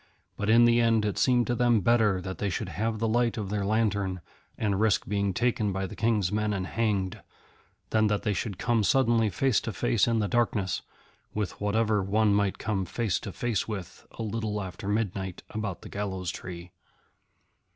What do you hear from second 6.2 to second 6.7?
men and